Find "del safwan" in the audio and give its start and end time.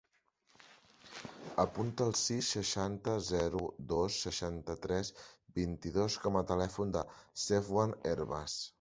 7.01-7.99